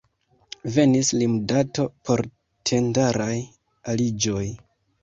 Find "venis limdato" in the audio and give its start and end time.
0.77-1.87